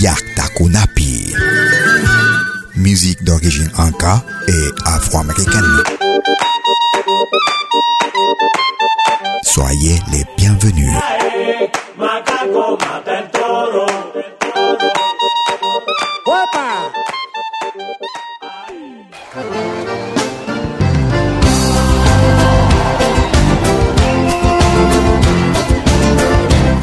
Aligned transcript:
Yakta 0.00 0.48
Kunapi. 0.56 1.34
Musique 2.76 3.22
d'origine 3.24 3.70
inca 3.78 4.22
et 4.48 4.68
afro-américaine. 4.84 5.82
Soyez 9.42 9.98
les 10.12 10.24
bienvenus. 10.36 10.92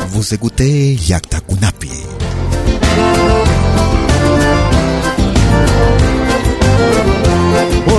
Vous 0.08 0.34
écoutez 0.34 0.96
Yakta 1.08 1.40
Kunapi. 1.42 2.09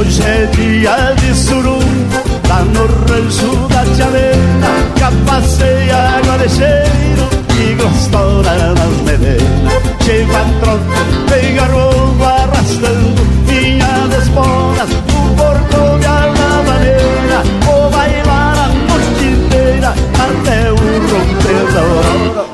Hoje 0.00 0.22
é 0.22 0.46
dia 0.46 1.14
de 1.20 1.34
surumbo 1.36 2.20
Lá 2.48 2.62
no 2.62 2.86
rancho 2.86 3.68
da 3.68 3.84
Tialena 3.94 4.68
Capaceia 4.98 5.96
água 5.96 6.38
de 6.38 6.48
cheiro 6.48 7.28
E 7.58 7.74
gostora 7.74 8.74
nas 8.74 8.96
medenas 9.04 9.82
Chega 10.02 10.44
troca, 10.60 11.00
pega 11.28 11.64
roubo 11.66 12.24
Arrastando 12.24 13.22
minhas 13.46 14.22
esporas 14.22 14.90
O 14.90 15.34
portão 15.36 15.98
de 15.98 16.06
alma 16.06 16.62
maneira 16.66 17.42
Vou 17.64 17.90
bailar 17.90 18.58
a 18.58 18.68
noite 18.68 19.24
inteira 19.24 19.90
Até 19.90 20.72
o 20.72 20.76
romper 20.76 21.72
da 21.72 21.80
aurora 21.80 22.49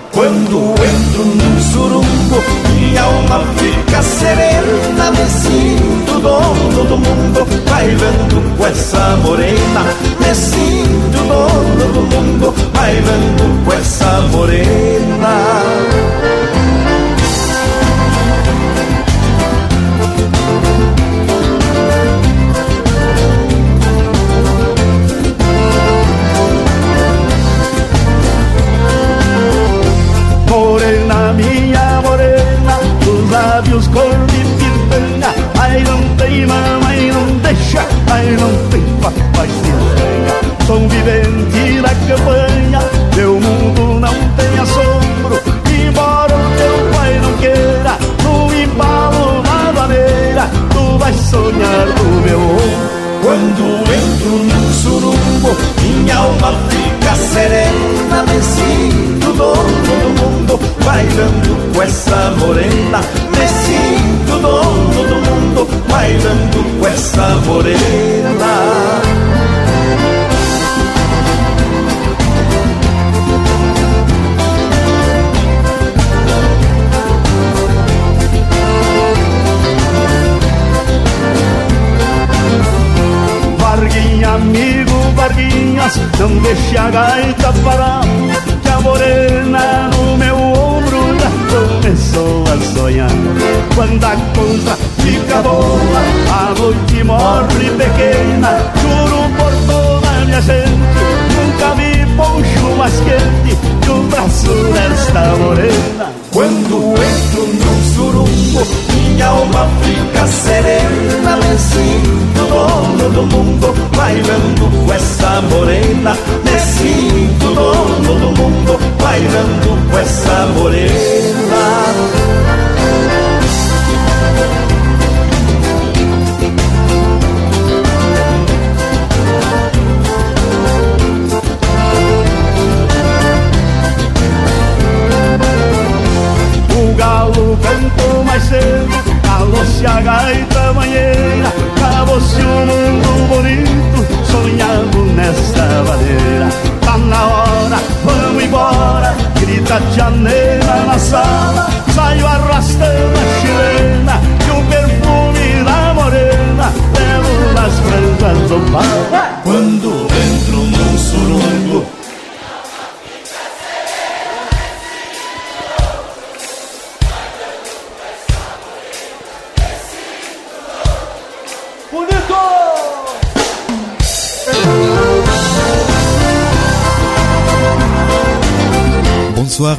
Me 116.45 116.59
sinto 116.59 117.55
dono 117.55 118.15
do 118.15 118.43
mundo, 118.43 118.79
bailando 118.99 119.91
com 119.91 119.99
essa 119.99 120.47
morena. 120.55 121.86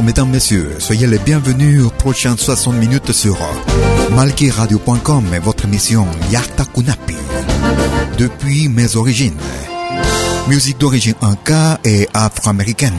Mesdames, 0.08 0.30
messieurs. 0.30 0.78
Soyez 0.80 1.06
les 1.06 1.20
bienvenus 1.20 1.84
aux 1.84 1.90
prochaines 1.90 2.38
60 2.38 2.76
minutes 2.76 3.12
sur 3.12 3.38
Malkiradio.com 4.16 5.34
est 5.34 5.40
votre 5.40 5.66
émission 5.66 6.08
Yarta 6.32 6.64
Kunapi. 6.64 7.18
Depuis 8.18 8.70
mes 8.70 8.96
origines. 8.96 9.38
Musique 10.48 10.78
d'origine 10.78 11.16
inca 11.22 11.82
et 11.84 12.08
afro-américaine. 12.14 12.94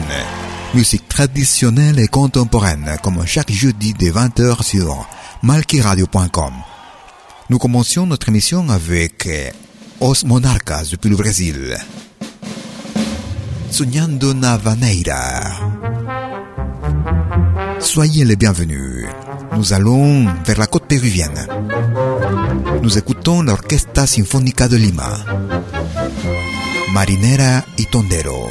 Musique 0.75 1.09
traditionnelle 1.09 1.97
et 1.97 2.07
contemporaine, 2.07 2.97
comme 3.01 3.25
chaque 3.25 3.51
jeudi 3.51 3.93
des 3.95 4.11
20h 4.11 4.61
sur 4.63 5.07
malkiradio.com. 5.41 6.53
Nous 7.49 7.57
commencions 7.57 8.05
notre 8.05 8.29
émission 8.29 8.69
avec 8.69 9.27
Os 9.99 10.25
Monarcas 10.25 10.83
depuis 10.91 11.09
le 11.09 11.15
Brésil. 11.15 11.75
Soñando 13.71 14.35
na 14.35 14.57
Vaneira. 14.57 15.78
Soyez 17.79 18.25
les 18.25 18.35
bienvenus. 18.35 19.05
Nous 19.55 19.73
allons 19.73 20.25
vers 20.45 20.59
la 20.59 20.67
côte 20.67 20.85
péruvienne. 20.85 21.47
Nous 22.81 22.97
écoutons 22.97 23.41
l'Orquesta 23.41 24.05
Sinfónica 24.05 24.67
de 24.67 24.77
Lima. 24.77 25.17
Marinera 26.93 27.63
y 27.77 27.85
Tondero. 27.85 28.47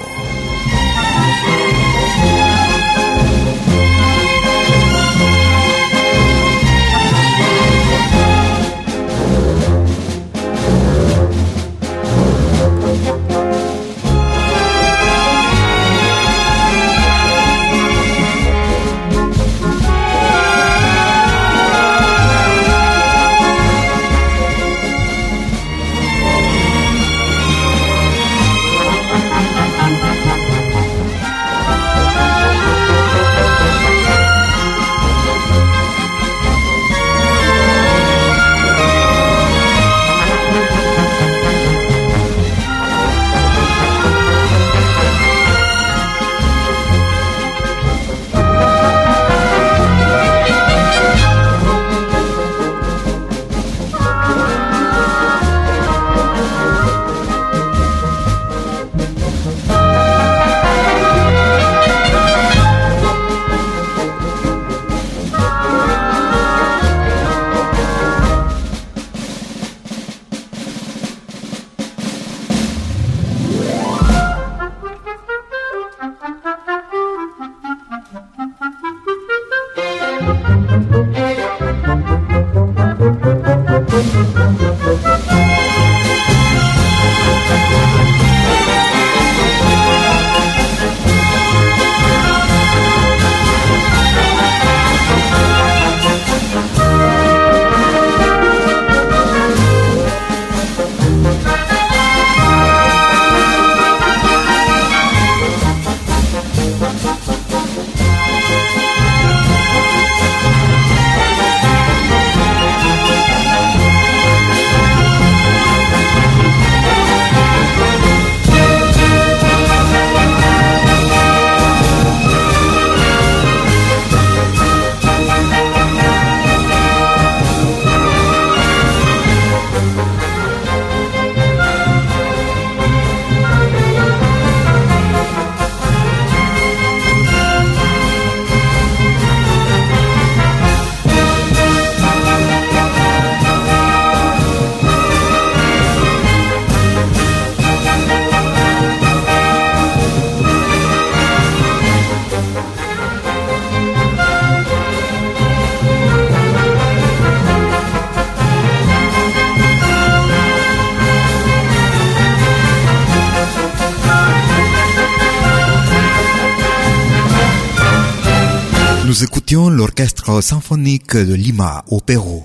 L'orchestre 169.79 170.43
symphonique 170.43 171.17
de 171.17 171.35
Lima 171.35 171.85
au 171.87 172.01
Pérou. 172.01 172.43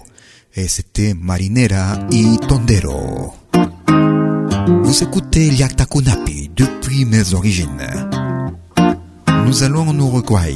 Et 0.55 0.67
c'était 0.67 1.15
Marinera 1.15 1.97
y 2.11 2.37
Tondero. 2.47 3.33
Vous 4.83 5.03
écoutez 5.03 5.49
Kunapi 5.89 6.51
depuis 6.55 7.05
mes 7.05 7.33
origines. 7.33 7.89
Nous 9.47 9.63
allons 9.63 9.89
en 9.89 9.97
Uruguay. 9.97 10.55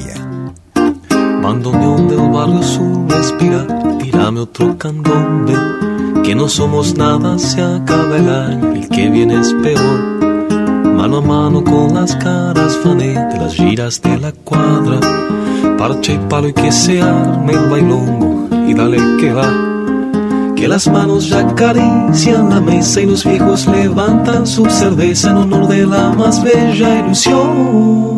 Bandoneón 1.41 2.07
del 2.09 2.29
barrio 2.31 2.61
sur, 2.61 3.07
respira, 3.09 3.65
tirame 3.99 4.41
otro 4.41 4.77
candombe. 4.77 5.57
Que 6.23 6.35
no 6.35 6.47
somos 6.47 6.95
nada, 6.95 7.39
se 7.39 7.59
acaba 7.59 8.17
el 8.17 8.29
año, 8.29 8.73
el 8.73 8.87
que 8.87 9.09
viene 9.09 9.39
es 9.39 9.51
peor. 9.63 10.16
Mano 10.97 11.17
a 11.17 11.21
mano 11.21 11.63
con 11.63 11.93
las 11.93 12.15
caras, 12.15 12.75
fané 12.83 13.13
de 13.13 13.37
las 13.37 13.53
giras 13.53 14.01
de 14.01 14.17
la 14.17 14.31
cuadra 14.31 14.99
parche 15.77 16.15
y 16.15 16.17
palo 16.29 16.49
y 16.49 16.53
que 16.53 16.71
se 16.71 17.01
arme 17.01 17.53
el 17.53 17.69
bailongo 17.69 18.49
y 18.67 18.73
dale 18.73 18.97
que 19.19 19.31
va. 19.31 19.53
Que 20.55 20.67
las 20.67 20.87
manos 20.87 21.29
ya 21.29 21.39
acarician 21.39 22.49
la 22.49 22.59
mesa 22.59 23.01
y 23.01 23.05
los 23.05 23.23
viejos 23.23 23.67
levantan 23.67 24.47
su 24.47 24.65
cerveza 24.65 25.29
en 25.29 25.37
honor 25.37 25.67
de 25.67 25.85
la 25.85 26.09
más 26.13 26.43
bella 26.43 26.99
ilusión. 26.99 28.16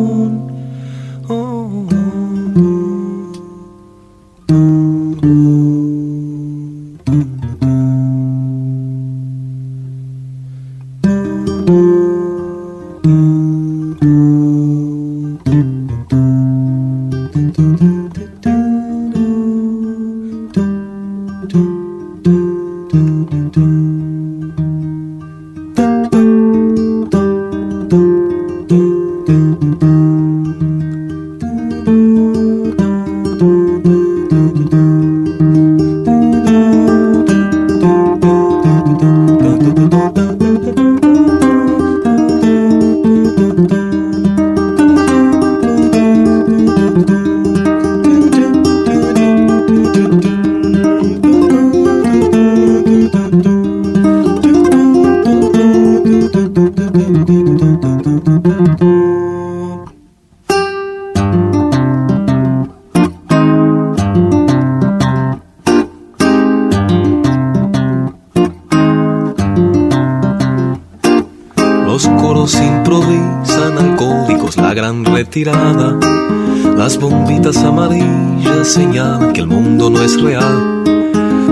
Real. 80.21 80.83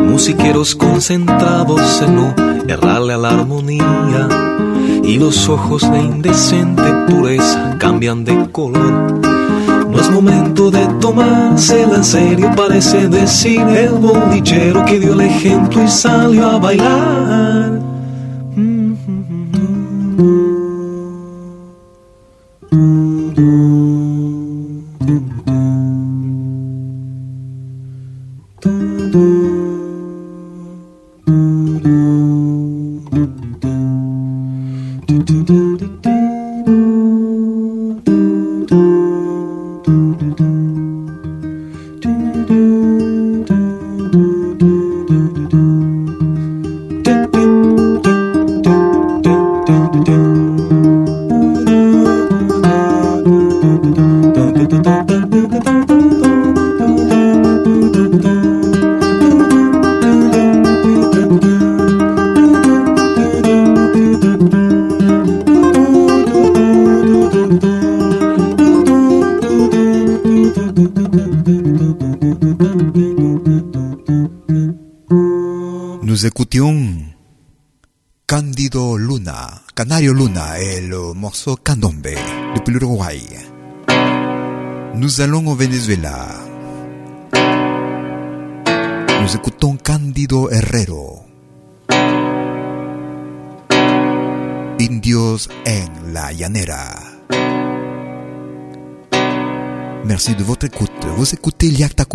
Musiqueros 0.10 0.76
concentrados 0.76 2.02
en 2.02 2.16
no 2.16 2.34
errarle 2.68 3.14
a 3.14 3.18
la 3.18 3.30
armonía. 3.30 4.28
Y 5.04 5.18
los 5.18 5.48
ojos 5.50 5.90
de 5.92 6.00
indecente 6.00 6.84
pureza 7.08 7.78
cambian 7.80 8.24
de 8.24 8.52
color. 8.52 9.22
No 9.90 10.00
es 10.00 10.10
momento 10.12 10.70
de 10.70 10.86
tomársela 11.00 11.96
en 11.96 12.04
serio, 12.04 12.52
parece 12.56 13.08
decir 13.08 13.62
el 13.62 13.94
bolichero 13.94 14.84
que 14.86 15.00
dio 15.00 15.14
el 15.14 15.22
ejemplo 15.22 15.84
y 15.84 15.88
salió 15.88 16.48
a 16.48 16.58
bailar. 16.58 17.47
Canario 79.78 80.12
Luna 80.12 80.60
et 80.60 80.82
le 80.82 81.14
morceau 81.14 81.56
Candombe 81.56 82.08
depuis 82.56 82.74
l'Uruguay. 82.74 83.22
Nous 84.96 85.22
allons 85.22 85.46
au 85.48 85.56
Venezuela. 85.56 86.28
Nous 89.22 89.36
écoutons 89.36 89.78
Candido 89.78 90.50
Herrero. 90.50 91.22
Indios 94.80 95.48
en 95.68 96.12
la 96.12 96.34
llanera. 96.34 96.96
Merci 100.06 100.34
de 100.36 100.44
votre 100.44 100.66
écoute. 100.66 101.06
Vous 101.16 101.34
écoutez 101.34 101.70
Liakta. 101.70 102.06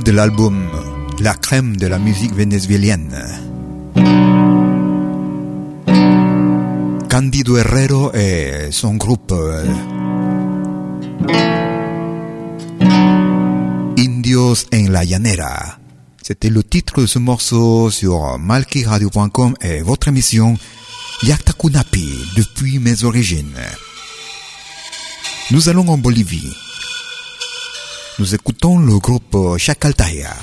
De 0.00 0.10
l'album 0.10 0.70
La 1.20 1.34
crème 1.34 1.76
de 1.76 1.86
la 1.86 1.98
musique 1.98 2.34
vénézuélienne. 2.34 3.14
Candido 7.10 7.58
Herrero 7.58 8.10
et 8.14 8.68
son 8.70 8.94
groupe 8.94 9.32
euh, 9.32 9.66
Indios 13.98 14.64
en 14.72 14.90
la 14.90 15.04
Llanera. 15.04 15.78
C'était 16.22 16.48
le 16.48 16.62
titre 16.64 17.02
de 17.02 17.06
ce 17.06 17.18
morceau 17.18 17.90
sur 17.90 18.38
malkiradio.com 18.38 19.54
et 19.60 19.82
votre 19.82 20.08
émission 20.08 20.56
Yakta 21.22 21.52
Kunapi 21.52 22.08
depuis 22.36 22.78
mes 22.78 23.04
origines. 23.04 23.60
Nous 25.50 25.68
allons 25.68 25.86
en 25.88 25.98
Bolivie. 25.98 26.56
Nous 28.18 28.34
écoutons 28.34 28.78
le 28.78 28.98
groupe 28.98 29.56
Chacaltaya. 29.56 30.36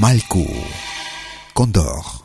Malco. 0.00 0.46
Condor. 1.52 2.24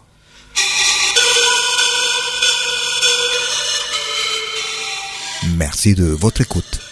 Merci 5.57 5.93
de 5.93 6.05
votre 6.05 6.41
écoute. 6.41 6.90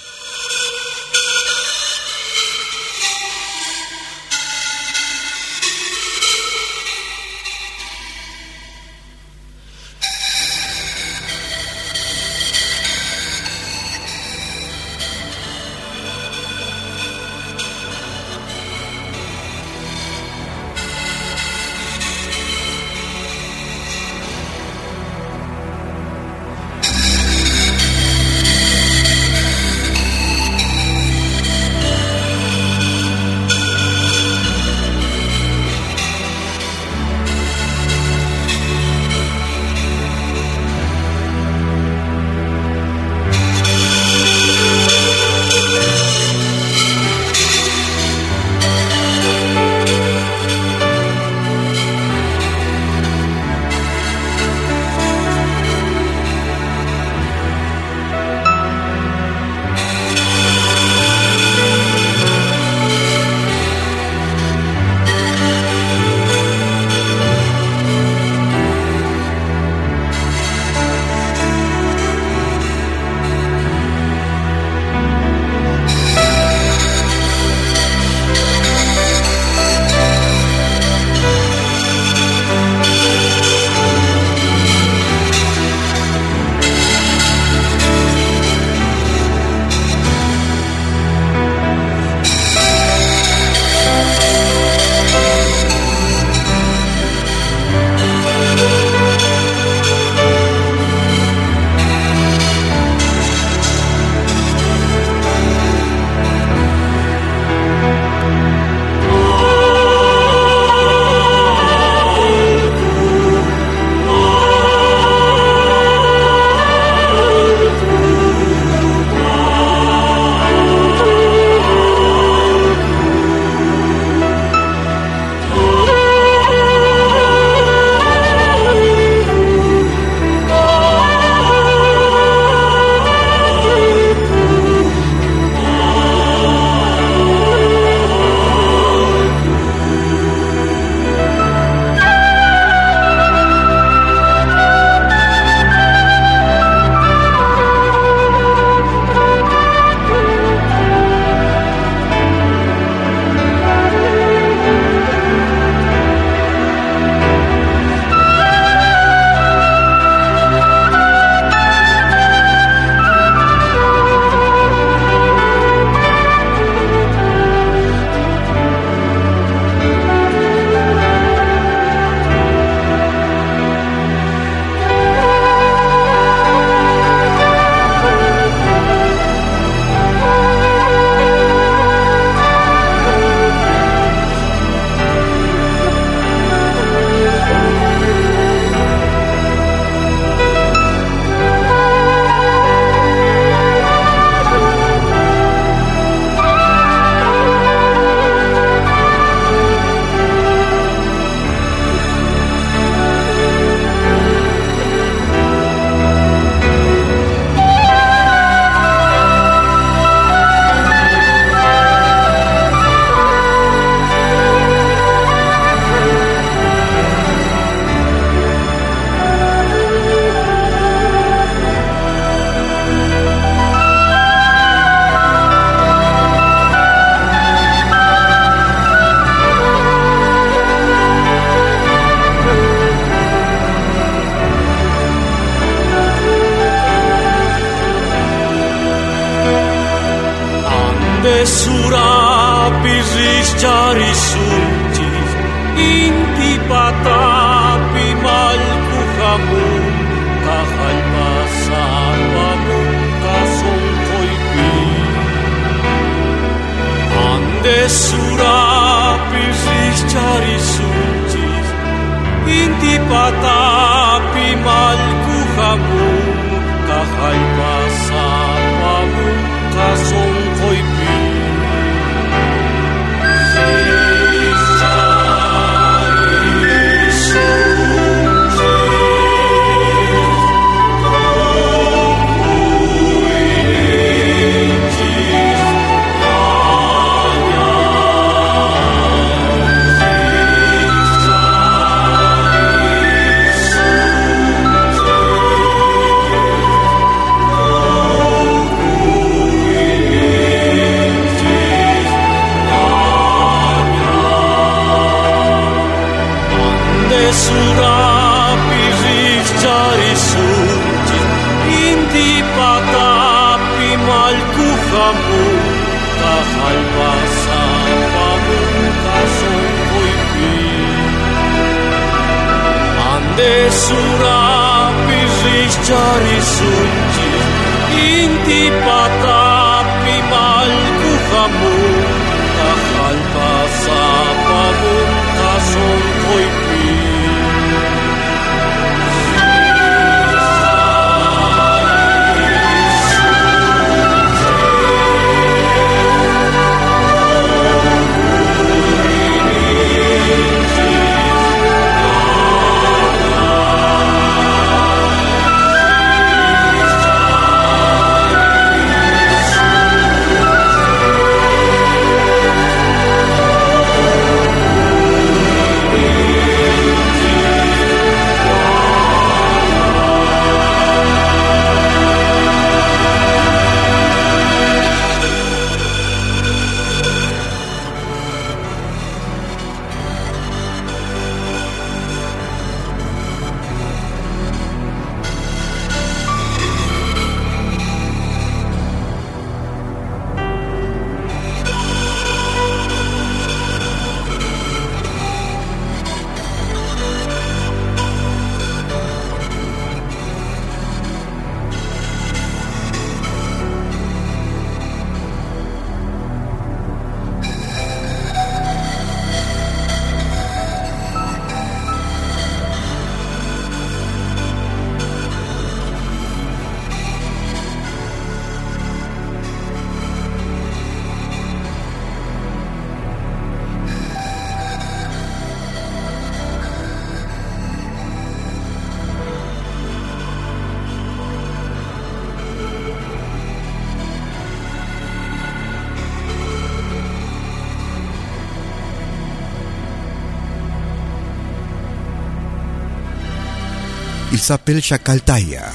S'appelle 444.49 444.81
Chacaltaya. 444.81 445.69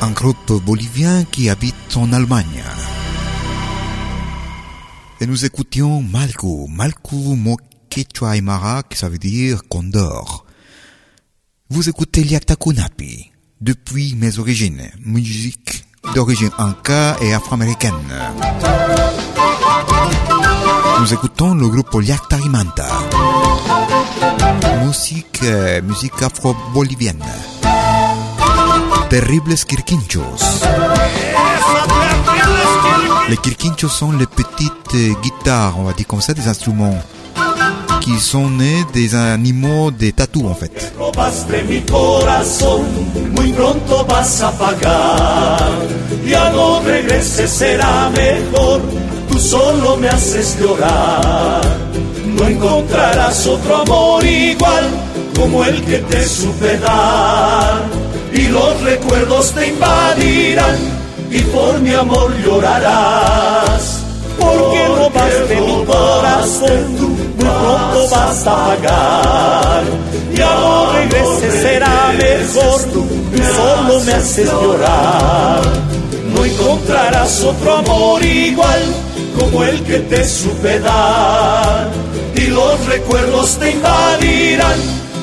Un 0.00 0.10
groupe 0.12 0.62
bolivien 0.64 1.24
qui 1.24 1.50
habite 1.50 1.96
en 1.96 2.12
Allemagne. 2.12 2.62
Et 5.20 5.26
nous 5.26 5.44
écoutions 5.44 6.02
Malku 6.02 6.68
Moquechua 7.36 8.36
Aymara, 8.36 8.84
qui 8.84 8.96
ça 8.96 9.08
veut 9.08 9.18
dire 9.18 9.62
condor. 9.68 10.46
Vous 11.68 11.88
écoutez 11.88 12.22
Liaktakunapi, 12.22 13.32
depuis 13.60 14.14
mes 14.14 14.38
origines, 14.38 14.88
musique 15.04 15.84
d'origine 16.14 16.52
inca 16.58 17.16
et 17.20 17.34
afro-américaine. 17.34 18.08
Nous 21.00 21.12
écoutons 21.12 21.54
le 21.54 21.68
groupe 21.68 22.00
Liaktarimanta. 22.00 22.86
Musique, 24.92 25.40
euh, 25.44 25.80
musique 25.80 26.20
afro-bolivienne. 26.20 27.24
Terribles 29.08 29.54
quirquinchos. 29.54 30.20
Les 33.30 33.38
quirquinchos 33.38 33.88
sont 33.88 34.12
les 34.12 34.26
petites 34.26 35.22
guitares, 35.22 35.76
on 35.78 35.84
va 35.84 35.94
dire 35.94 36.06
comme 36.06 36.20
ça, 36.20 36.34
des 36.34 36.46
instruments 36.46 36.98
qui 38.02 38.20
sont 38.20 38.50
nés 38.50 38.84
des 38.92 39.14
animaux, 39.14 39.90
des 39.90 40.12
tatous 40.12 40.44
en 40.44 40.54
fait. 40.54 40.92
No 52.42 52.48
tú 52.48 52.52
encontrarás 52.52 53.46
otro 53.46 53.76
amor 53.76 54.24
igual 54.24 54.84
como 55.38 55.64
el 55.64 55.82
que 55.84 55.98
te 55.98 56.24
supe 56.26 56.78
dar. 56.78 57.82
Y 58.32 58.48
los 58.48 58.80
recuerdos 58.82 59.52
te 59.52 59.68
invadirán 59.68 60.78
y 61.30 61.40
por 61.40 61.80
mi 61.80 61.92
amor 61.94 62.34
llorarás. 62.44 64.00
Porque 64.38 64.88
robaste 64.88 65.60
mi 65.60 65.84
corazón, 65.84 66.96
muy 67.00 67.28
pronto 67.38 68.08
vas 68.10 68.46
a 68.46 68.56
pagar. 68.56 69.84
Ya 70.34 70.54
no 70.54 70.92
regreses, 70.92 71.62
será 71.62 72.12
mejor, 72.16 72.82
tú 72.92 73.06
solo 73.54 74.00
me 74.00 74.12
haces 74.12 74.50
llorar. 74.50 75.60
No 76.34 76.44
encontrarás 76.44 77.42
otro 77.44 77.76
amor 77.76 78.24
igual 78.24 78.82
como 79.38 79.62
el 79.64 79.82
que 79.82 79.98
te 79.98 80.24
supe 80.24 80.80
dar. 80.80 82.11
Los 82.52 82.84
recuerdos 82.86 83.58
te 83.58 83.70
invadirán 83.70 84.78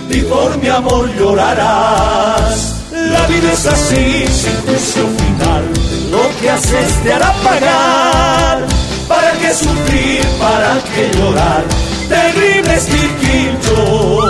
y 0.09 0.21
por 0.21 0.57
mi 0.57 0.67
amor 0.67 1.07
llorarás. 1.15 2.75
La 2.91 3.27
vida 3.27 3.53
es 3.53 3.65
así, 3.67 4.25
sin 4.27 4.55
juicio 4.65 5.03
final. 5.07 5.63
Lo 6.11 6.39
que 6.39 6.49
haces 6.49 7.03
te 7.03 7.13
hará 7.13 7.31
pagar. 7.43 8.65
¿Para 9.07 9.31
qué 9.33 9.53
sufrir? 9.53 10.25
¿Para 10.39 10.81
qué 10.95 11.11
llorar? 11.17 11.63
Terribles 12.09 12.85
quirquinchos. 12.85 14.29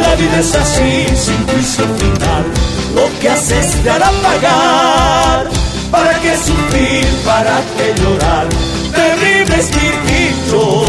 La 0.00 0.14
vida 0.14 0.40
es 0.40 0.54
así, 0.54 1.06
sin 1.14 1.46
juicio 1.46 1.84
final. 1.98 2.44
Lo 2.94 3.20
que 3.20 3.28
haces 3.28 3.82
te 3.82 3.90
hará 3.90 4.10
pagar. 4.22 5.46
¿Para 5.90 6.18
qué 6.20 6.36
sufrir? 6.38 7.06
¿Para 7.24 7.60
qué 7.76 7.94
llorar? 8.00 8.73
despirito 9.56 10.83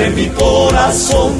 de 0.00 0.10
mi 0.10 0.28
corazón, 0.28 1.32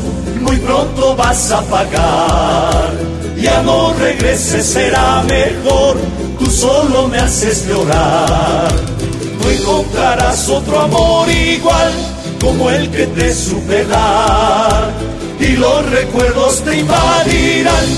muy 0.42 0.56
pronto 0.56 1.16
vas 1.16 1.50
a 1.50 1.62
pagar. 1.62 2.90
Ya 3.36 3.62
no 3.62 3.94
regreses, 3.94 4.66
será 4.66 5.22
mejor, 5.22 5.96
tú 6.38 6.46
solo 6.50 7.08
me 7.08 7.18
haces 7.18 7.66
llorar. 7.66 8.70
No 9.42 9.50
encontrarás 9.50 10.48
otro 10.50 10.78
amor 10.78 11.30
igual 11.30 11.92
como 12.38 12.68
el 12.70 12.90
que 12.90 13.06
te 13.06 13.34
supe 13.34 13.86
dar. 13.86 14.90
Y 15.38 15.56
los 15.56 15.90
recuerdos 15.90 16.62
te 16.62 16.80
invadirán 16.80 17.88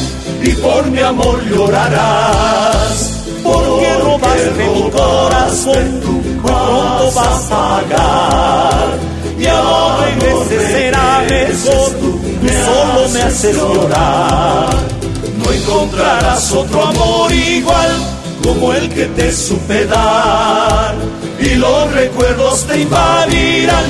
y 0.44 0.50
por 0.66 0.86
mi 0.92 1.00
amor 1.00 1.42
llorarás. 1.44 3.18
Porque 3.42 3.94
robaste 4.00 4.50
mi 4.58 4.90
corazón, 4.90 6.00
muy 6.04 6.34
pronto 6.40 7.12
vas 7.16 7.50
a 7.50 7.80
pagar. 7.80 9.11
Y 9.42 9.46
ahora 9.48 10.06
regreses 10.06 10.68
será 10.68 11.24
mejor, 11.28 11.90
solo 12.64 13.08
me 13.12 13.22
haces 13.22 13.56
llorar. 13.56 14.70
No 15.38 15.52
encontrarás 15.52 16.52
otro 16.52 16.86
amor 16.86 17.32
igual 17.32 17.90
como 18.44 18.72
el 18.72 18.88
que 18.88 19.06
te 19.06 19.32
supe 19.32 19.84
dar. 19.86 20.94
Y 21.40 21.56
los 21.56 21.92
recuerdos 21.92 22.64
te 22.68 22.82
invadirán 22.82 23.84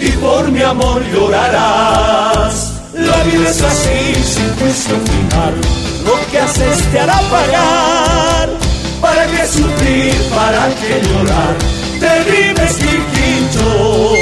y 0.00 0.08
por 0.12 0.52
mi 0.52 0.62
amor 0.62 1.02
llorarás. 1.12 2.74
La 2.94 3.24
vida 3.24 3.50
es 3.50 3.60
así, 3.60 4.14
sin 4.22 4.54
juicio 4.56 4.94
final. 5.00 5.54
Lo 6.04 6.30
que 6.30 6.38
haces 6.38 6.92
te 6.92 7.00
hará 7.00 7.18
pagar. 7.22 8.50
¿Para 9.00 9.26
qué 9.26 9.46
sufrir? 9.48 10.14
¿Para 10.32 10.68
qué 10.76 11.02
llorar? 11.08 11.56
Terribles 11.98 12.76
quinchos. 12.76 14.21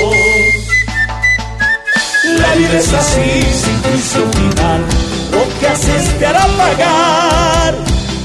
La 2.50 2.56
vida 2.56 2.78
es 2.78 2.92
así, 2.92 3.42
sin 3.62 3.80
juicio 3.82 4.22
final. 4.32 4.84
Lo 5.30 5.60
que 5.60 5.68
haces 5.68 6.18
te 6.18 6.26
hará 6.26 6.46
pagar. 6.58 7.74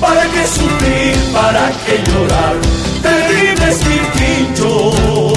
¿Para 0.02 0.24
qué 0.24 0.48
sufrir? 0.48 1.16
¿Para 1.32 1.72
qué 1.86 2.04
llorar? 2.10 2.56
Terribles 3.04 3.78
quinchos. 4.18 5.36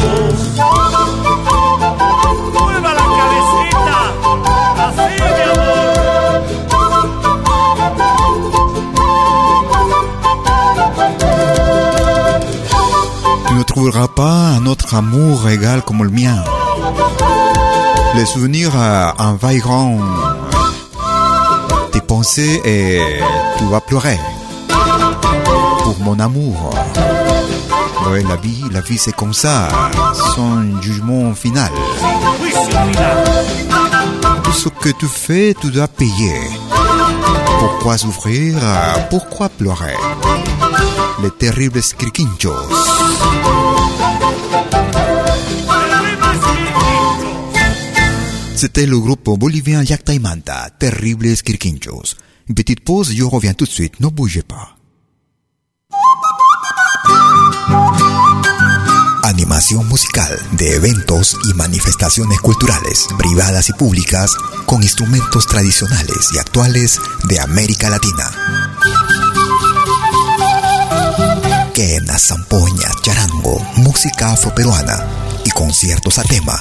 trouveras 13.67 14.09
pas 14.09 14.59
un 14.59 14.67
autre 14.67 14.95
amour 14.95 15.51
égal 15.51 15.85
comme 15.85 16.03
le 16.03 16.11
mien. 16.11 16.43
Les 18.19 18.27
souvenirs 18.27 18.73
envahiront 19.21 20.01
tes 21.93 22.01
pensées 22.01 22.61
et 22.65 23.01
tu 23.57 23.65
vas 23.67 23.81
pleurer 23.81 24.19
pour 25.85 25.97
mon 26.01 26.19
amour. 26.19 26.75
Ouais, 28.11 28.25
la 28.29 28.35
vie, 28.35 28.65
la 28.73 28.81
vie 28.81 28.99
c'est 28.99 29.15
comme 29.15 29.33
ça, 29.33 29.69
son 30.35 30.83
jugement 30.83 31.33
final. 31.33 31.71
Tout 34.43 34.53
ce 34.53 34.69
que 34.69 34.89
tu 34.89 35.07
fais, 35.07 35.55
tu 35.61 35.71
dois 35.71 35.87
payer. 35.87 36.41
Pourquoi 37.61 37.99
souffrir 37.99 38.57
Pourquoi 39.11 39.49
pleurer? 39.49 39.95
Les 41.23 41.31
terribles 41.31 41.81
scriquinchos. 41.81 42.67
C'était 48.59 48.87
le 48.87 48.99
groupe 48.99 49.39
bolivien 49.39 49.85
Terribles 50.81 51.37
Quirquinchos. 51.37 52.17
Une 52.49 52.57
petite 52.57 52.83
pause, 52.83 53.15
je 53.15 53.23
reviens 53.23 53.55
de 53.57 53.65
suite, 53.65 54.01
ne 54.01 54.09
bougez 54.09 54.43
pas. 54.43 54.75
Animación 59.23 59.87
musical 59.87 60.37
de 60.55 60.75
eventos 60.75 61.37
y 61.49 61.55
manifestaciones 61.55 62.41
culturales, 62.41 63.07
privadas 63.17 63.69
y 63.69 63.75
públicas, 63.75 64.35
con 64.67 64.83
instrumentos 64.83 65.47
tradicionales 65.47 66.31
y 66.35 66.39
actuales 66.39 67.01
de 67.29 67.39
América 67.39 67.91
Latina. 67.91 68.29
Quena, 71.75 72.19
zampoña, 72.19 72.91
charango, 73.03 73.65
música 73.77 74.33
afroperuana 74.33 75.07
y 75.45 75.51
conciertos 75.51 76.19
a 76.19 76.25
tema 76.25 76.61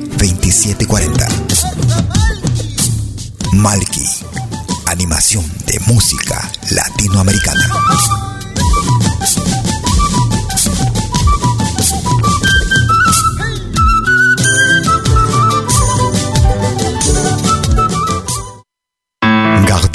2740. 0.17 1.27
Malky, 3.53 4.05
animación 4.87 5.45
de 5.65 5.79
música 5.87 6.51
latinoamericana. 6.71 7.69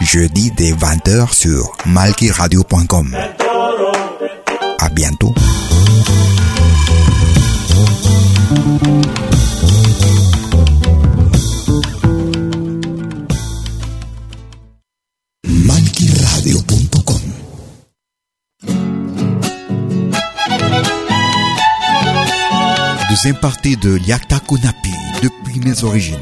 Jeudi 0.00 0.50
dès 0.50 0.72
20h 0.72 1.32
sur 1.32 1.72
malkiradio.com. 1.86 3.16
À 4.78 4.88
bientôt. 4.90 5.34
Deuxième 23.08 23.36
partie 23.36 23.76
de 23.76 23.94
Liakta 23.94 24.38
Kunapi, 24.40 24.90
depuis 25.22 25.58
mes 25.60 25.82
origines. 25.84 26.18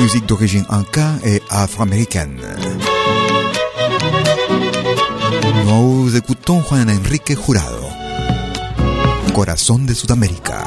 Musique 0.00 0.26
d'origine 0.26 0.64
inca 0.70 1.14
et 1.24 1.42
afro-américaine. 1.50 2.40
Nous 5.66 6.16
écoutons 6.16 6.62
Juan 6.62 6.88
Enrique 6.88 7.34
Jurado, 7.34 7.88
Corazón 9.34 9.86
de 9.86 9.94
Sudamérica. 9.94 10.64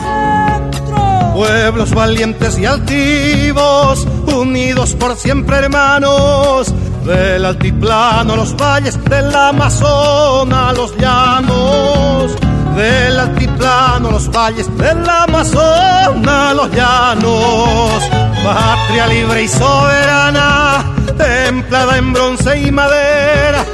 Pueblos 1.34 1.92
valientes 1.92 2.60
y 2.60 2.66
altivos, 2.66 4.06
unidos 4.28 4.96
por 4.96 5.16
siempre 5.16 5.58
hermanos, 5.58 6.74
del 7.06 7.46
altiplano 7.46 8.36
los 8.36 8.56
valles, 8.56 9.02
del 9.06 9.34
Amazonas 9.34 10.76
los 10.76 10.96
llanos, 10.98 12.36
del 12.76 13.20
altiplano 13.20 14.12
los 14.12 14.30
valles, 14.32 14.68
del 14.78 15.10
Amazonas 15.10 16.56
los 16.56 16.72
llanos, 16.72 18.04
patria 18.44 19.08
libre 19.08 19.44
y 19.44 19.48
soberana, 19.48 20.86
templada 21.18 21.98
en 21.98 22.14
bronce 22.14 22.60
y 22.60 22.72
madera, 22.72 23.66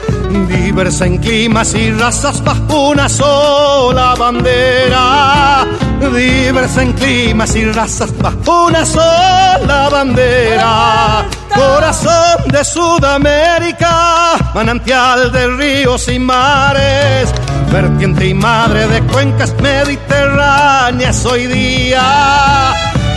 diversa 0.47 1.05
en 1.05 1.17
climas 1.17 1.73
y 1.73 1.91
razas 1.91 2.43
bajo 2.43 2.89
una 2.89 3.09
sola 3.09 4.15
bandera. 4.17 5.65
Diversa 5.99 6.83
en 6.83 6.93
climas 6.93 7.55
y 7.55 7.65
razas 7.65 8.15
bajo 8.19 8.67
una 8.67 8.85
sola 8.85 9.89
bandera. 9.91 11.25
Corazón 11.53 12.47
de 12.51 12.63
Sudamérica, 12.63 14.51
manantial 14.53 15.31
de 15.31 15.47
ríos 15.47 16.07
y 16.07 16.19
mares, 16.19 17.33
vertiente 17.71 18.27
y 18.27 18.33
madre 18.33 18.87
de 18.87 19.01
cuencas 19.03 19.53
mediterráneas 19.61 21.25
hoy 21.25 21.47
día. 21.47 22.73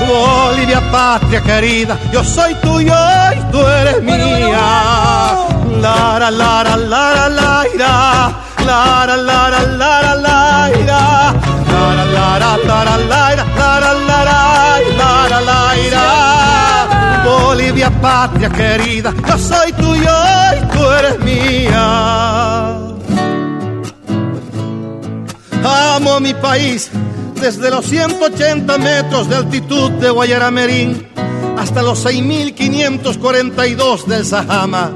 Bolivia, 0.06 0.80
patria 0.90 1.40
querida, 1.42 1.96
yo 2.12 2.24
soy 2.24 2.54
tuyo 2.56 2.94
y 3.36 3.52
tú 3.52 3.58
eres 3.60 4.02
mía. 4.02 5.36
Lara, 5.80 6.30
lara, 6.30 6.76
lara, 6.76 7.28
laira, 7.28 8.32
lara, 8.64 9.16
lara, 9.16 9.60
lara, 9.66 10.14
laira, 10.14 11.34
lara, 11.70 12.04
lara, 12.04 12.56
lara, 12.66 12.96
laira, 12.96 13.44
lara, 13.56 13.94
lara, 13.94 14.80
lara, 14.96 15.40
laira. 15.40 16.04
Bolivia, 17.24 17.90
patria 18.00 18.48
querida, 18.48 19.12
yo 19.28 19.38
soy 19.38 19.72
tuyo 19.72 20.12
y 20.56 20.76
tú 20.76 20.90
eres 20.90 21.18
mía. 21.20 22.89
Amo 25.64 26.20
mi 26.20 26.34
país 26.34 26.90
desde 27.40 27.70
los 27.70 27.86
180 27.86 28.78
metros 28.78 29.28
de 29.28 29.36
altitud 29.36 29.90
de 29.92 30.10
Guayaramerín 30.10 31.08
hasta 31.58 31.82
los 31.82 32.04
6.542 32.06 34.04
del 34.06 34.24
Sahama, 34.24 34.92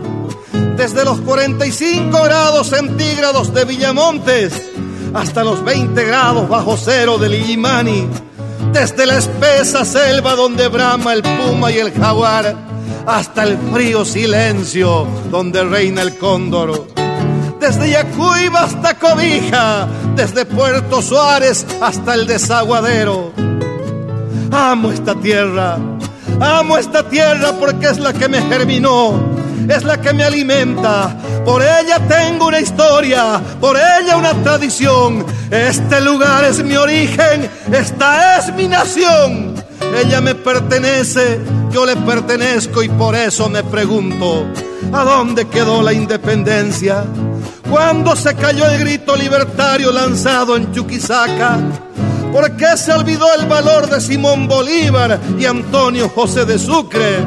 desde 0.76 1.04
los 1.04 1.20
45 1.20 2.22
grados 2.22 2.68
centígrados 2.68 3.52
de 3.52 3.64
Villamontes 3.64 4.52
hasta 5.12 5.44
los 5.44 5.62
20 5.64 6.04
grados 6.04 6.48
bajo 6.48 6.76
cero 6.76 7.18
de 7.18 7.36
Illimani, 7.36 8.08
desde 8.72 9.06
la 9.06 9.18
espesa 9.18 9.84
selva 9.84 10.34
donde 10.34 10.68
brama 10.68 11.12
el 11.12 11.22
puma 11.22 11.70
y 11.70 11.78
el 11.78 11.92
jaguar 11.92 12.56
hasta 13.06 13.44
el 13.44 13.58
frío 13.72 14.04
silencio 14.04 15.06
donde 15.30 15.62
reina 15.62 16.02
el 16.02 16.16
cóndor 16.16 16.93
desde 17.66 17.88
Yacuiba 17.92 18.64
hasta 18.64 18.92
Cobija, 18.98 19.88
desde 20.14 20.44
Puerto 20.44 21.00
Suárez 21.00 21.64
hasta 21.80 22.12
el 22.12 22.26
desaguadero. 22.26 23.32
Amo 24.52 24.92
esta 24.92 25.14
tierra, 25.14 25.78
amo 26.40 26.76
esta 26.76 27.08
tierra 27.08 27.54
porque 27.58 27.86
es 27.86 27.98
la 27.98 28.12
que 28.12 28.28
me 28.28 28.42
germinó, 28.42 29.18
es 29.66 29.82
la 29.82 29.98
que 29.98 30.12
me 30.12 30.24
alimenta. 30.24 31.16
Por 31.46 31.62
ella 31.62 32.00
tengo 32.06 32.48
una 32.48 32.60
historia, 32.60 33.40
por 33.58 33.78
ella 33.78 34.18
una 34.18 34.34
tradición. 34.42 35.24
Este 35.50 36.02
lugar 36.02 36.44
es 36.44 36.62
mi 36.62 36.76
origen, 36.76 37.48
esta 37.72 38.40
es 38.40 38.52
mi 38.54 38.68
nación. 38.68 39.54
Ella 40.04 40.20
me 40.20 40.34
pertenece, 40.34 41.40
yo 41.70 41.86
le 41.86 41.96
pertenezco 41.96 42.82
y 42.82 42.90
por 42.90 43.14
eso 43.14 43.48
me 43.48 43.64
pregunto, 43.64 44.44
¿a 44.92 45.02
dónde 45.02 45.46
quedó 45.48 45.82
la 45.82 45.94
independencia? 45.94 47.04
Cuando 47.70 48.14
se 48.14 48.34
cayó 48.34 48.66
el 48.68 48.78
grito 48.80 49.16
libertario 49.16 49.90
lanzado 49.90 50.56
en 50.56 50.72
Chuquisaca? 50.72 51.58
¿Por 52.32 52.56
qué 52.56 52.76
se 52.76 52.92
olvidó 52.92 53.26
el 53.38 53.46
valor 53.46 53.88
de 53.88 54.00
Simón 54.00 54.46
Bolívar 54.48 55.18
y 55.38 55.46
Antonio 55.46 56.08
José 56.08 56.44
de 56.44 56.58
Sucre? 56.58 57.18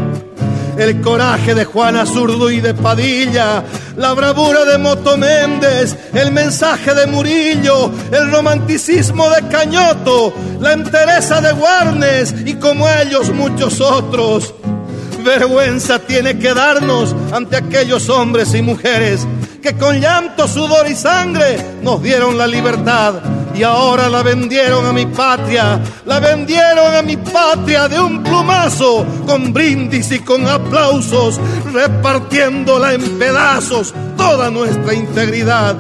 El 0.78 1.02
coraje 1.02 1.56
de 1.56 1.66
Juana 1.66 2.06
Zurdo 2.06 2.52
y 2.52 2.62
de 2.62 2.74
Padilla, 2.76 3.64
la 3.96 4.14
bravura 4.14 4.64
de 4.64 4.78
Moto 4.78 5.18
Méndez, 5.18 5.98
el 6.14 6.32
mensaje 6.32 6.94
de 6.94 7.08
Murillo, 7.08 7.90
el 8.12 8.32
romanticismo 8.32 9.30
de 9.30 9.48
Cañoto, 9.48 10.34
la 10.60 10.74
entereza 10.74 11.42
de 11.42 11.54
Guarnes 11.54 12.36
y 12.46 12.54
como 12.56 12.88
ellos 12.88 13.32
muchos 13.32 13.82
otros. 13.82 14.54
Vergüenza 15.24 16.00
tiene 16.00 16.38
que 16.38 16.54
darnos 16.54 17.16
ante 17.34 17.58
aquellos 17.58 18.08
hombres 18.10 18.54
y 18.54 18.62
mujeres 18.62 19.26
que 19.68 19.78
con 19.78 20.00
llanto, 20.00 20.48
sudor 20.48 20.90
y 20.90 20.96
sangre 20.96 21.58
nos 21.82 22.02
dieron 22.02 22.38
la 22.38 22.48
libertad 22.48 23.16
y 23.54 23.64
ahora 23.64 24.08
la 24.08 24.24
vendieron 24.24 24.86
a 24.86 24.94
mi 24.94 25.06
patria, 25.08 25.82
la 26.06 26.20
vendieron 26.22 26.96
a 26.96 27.02
mi 27.02 27.18
patria 27.18 27.90
de 27.90 28.00
un 28.00 28.24
plumazo, 28.24 29.06
con 29.26 29.52
brindis 29.52 30.12
y 30.12 30.20
con 30.20 30.48
aplausos, 30.48 31.40
repartiéndola 31.74 32.94
en 32.94 33.20
pedazos 33.20 33.94
toda 34.16 34.50
nuestra 34.50 34.94
integridad. 34.94 35.76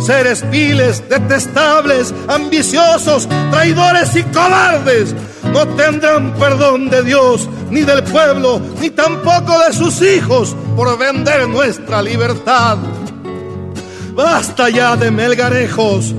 Seres 0.00 0.48
viles, 0.48 1.06
detestables, 1.08 2.14
ambiciosos, 2.28 3.28
traidores 3.50 4.16
y 4.16 4.22
cobardes, 4.22 5.14
no 5.52 5.66
tendrán 5.76 6.32
perdón 6.34 6.88
de 6.88 7.02
Dios, 7.02 7.46
ni 7.68 7.82
del 7.82 8.04
pueblo, 8.04 8.60
ni 8.80 8.88
tampoco 8.88 9.58
de 9.66 9.74
sus 9.74 10.00
hijos 10.00 10.56
por 10.76 10.96
vender 10.96 11.46
nuestra 11.48 12.00
libertad. 12.00 12.78
Basta 14.18 14.68
ya 14.68 14.96
de 14.96 15.12
melgarejos, 15.12 16.12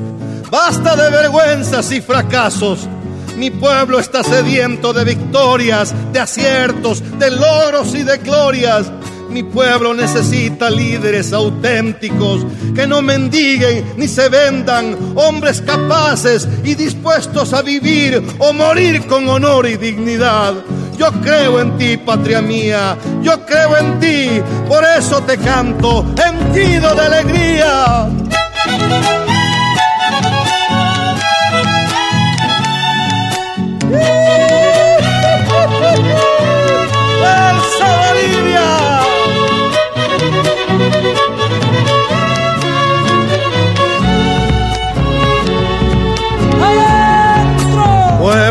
basta 0.50 0.96
de 0.96 1.10
vergüenzas 1.10 1.92
y 1.92 2.00
fracasos. 2.00 2.88
Mi 3.36 3.52
pueblo 3.52 4.00
está 4.00 4.24
sediento 4.24 4.94
de 4.94 5.04
victorias, 5.04 5.94
de 6.14 6.20
aciertos, 6.20 7.04
de 7.20 7.30
logros 7.30 7.94
y 7.96 8.04
de 8.04 8.18
glorias. 8.20 8.90
Mi 9.30 9.44
pueblo 9.44 9.94
necesita 9.94 10.70
líderes 10.70 11.34
auténticos 11.34 12.46
que 12.74 12.88
no 12.88 13.02
mendiguen 13.02 13.84
ni 13.98 14.08
se 14.08 14.30
vendan, 14.30 14.96
hombres 15.16 15.62
capaces 15.62 16.48
y 16.64 16.76
dispuestos 16.76 17.52
a 17.52 17.62
vivir 17.62 18.24
o 18.38 18.54
morir 18.54 19.08
con 19.08 19.28
honor 19.28 19.68
y 19.68 19.76
dignidad. 19.76 20.54
Yo 21.00 21.10
creo 21.22 21.62
en 21.62 21.78
ti, 21.78 21.96
patria 21.96 22.42
mía, 22.42 22.98
yo 23.22 23.46
creo 23.46 23.78
en 23.78 24.02
ti, 24.02 24.42
por 24.68 24.84
eso 24.84 25.22
te 25.24 25.38
canto, 25.38 26.06
henchido 26.18 26.94
de 26.94 27.02
alegría. 27.02 28.10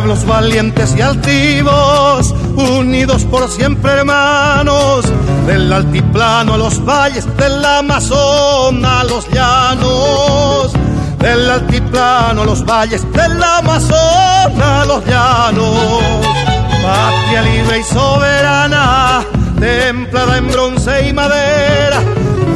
Pueblos 0.09 0.27
valientes 0.27 0.95
y 0.97 1.03
altivos, 1.03 2.35
unidos 2.57 3.25
por 3.25 3.47
siempre 3.51 3.93
hermanos, 3.93 5.05
del 5.47 5.71
altiplano 5.71 6.55
a 6.55 6.57
los 6.57 6.83
valles, 6.83 7.27
del 7.37 7.63
Amazonas 7.63 8.91
a 8.91 9.05
los 9.05 9.29
llanos, 9.29 10.73
del 11.19 11.51
altiplano 11.51 12.41
a 12.41 12.45
los 12.47 12.65
valles, 12.65 13.03
del 13.13 13.43
Amazonas 13.43 14.63
a 14.63 14.85
los 14.87 15.05
llanos. 15.05 16.03
Patria 16.83 17.43
libre 17.43 17.81
y 17.81 17.85
soberana, 17.85 19.27
templada 19.61 20.39
en 20.39 20.49
bronce 20.51 21.07
y 21.07 21.13
madera, 21.13 22.01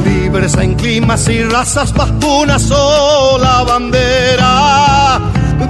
libres 0.07 0.55
en 0.55 0.74
climas 0.74 1.28
y 1.28 1.42
razas 1.42 1.92
bajo 1.92 2.40
una 2.44 2.59
sola 2.59 3.62
bandera 3.64 5.20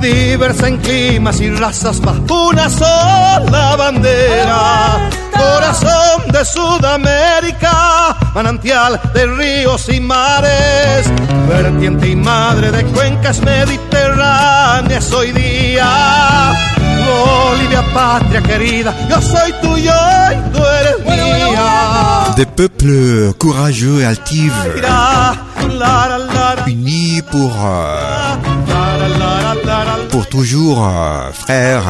diversa 0.03 0.67
en 0.67 0.79
climas 0.79 1.41
y 1.41 1.51
razas 1.51 2.01
bajo 2.01 2.49
una 2.49 2.69
sola 2.69 3.77
bandera. 3.79 5.09
Corazón 5.31 6.31
de 6.33 6.45
Sudamérica, 6.45 8.17
manantial 8.35 9.01
de 9.15 9.27
ríos 9.27 9.89
y 9.89 10.01
mares, 10.01 11.11
vertiente 11.49 12.09
y 12.09 12.17
madre 12.17 12.71
de 12.71 12.85
cuencas 12.87 13.41
mediterráneas 13.41 15.13
hoy 15.13 15.33
día. 15.33 16.53
Bolivia, 17.07 17.83
patria 17.95 18.43
querida, 18.43 18.95
yo 19.09 19.21
soy 19.23 19.53
tuyo 19.63 19.95
y 20.33 20.53
tú 20.53 20.59
eres 20.59 20.99
mía. 21.07 22.35
Des 22.37 22.47
peuples 22.47 23.35
courageux 23.39 24.01
et 24.01 24.07
altifs, 24.07 24.53
unis 26.67 27.23
pour 27.31 27.53
pour 30.11 30.27
toujours, 30.27 30.87
euh, 30.87 31.33
frère, 31.33 31.83